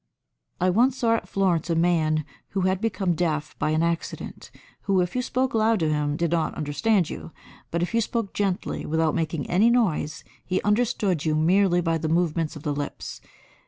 I 0.59 0.71
once 0.71 0.97
saw 0.97 1.17
at 1.17 1.29
Florence 1.29 1.69
a 1.69 1.75
man 1.75 2.25
who 2.57 2.61
had 2.61 2.81
become 2.81 3.13
deaf 3.13 3.55
by 3.59 3.69
an 3.69 3.83
accident, 3.83 4.49
who, 4.89 4.99
if 4.99 5.15
you 5.15 5.21
spoke 5.21 5.53
loud 5.53 5.79
to 5.81 5.89
him, 5.93 6.17
did 6.17 6.31
not 6.31 6.55
understand 6.55 7.11
you, 7.11 7.29
but 7.69 7.83
if 7.83 7.93
you 7.93 8.01
spoke 8.01 8.33
gently, 8.33 8.83
without 8.83 9.13
making 9.13 9.47
any 9.47 9.69
noise, 9.69 10.23
he 10.43 10.59
understood 10.63 11.23
you 11.23 11.35
merely 11.35 11.81
by 11.81 11.99
the 11.99 12.09
movement 12.09 12.55
of 12.55 12.63
the 12.63 12.73
lips. 12.73 13.21